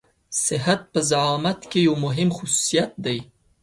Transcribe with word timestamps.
صحت 0.45 0.81
په 0.91 0.99
زعامت 1.09 1.59
کې 1.71 1.79
يو 1.87 1.93
مهم 2.05 2.29
خصوصيت 2.37 2.91
دی. 3.05 3.19